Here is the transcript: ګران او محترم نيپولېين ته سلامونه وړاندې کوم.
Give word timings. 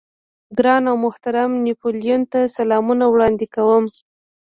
ګران 0.57 0.83
او 0.89 0.95
محترم 1.05 1.51
نيپولېين 1.65 2.21
ته 2.31 2.39
سلامونه 2.57 3.05
وړاندې 3.09 3.45
کوم. 3.55 3.83